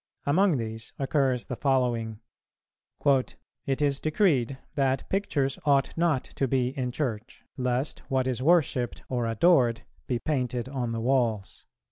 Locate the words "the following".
1.45-2.21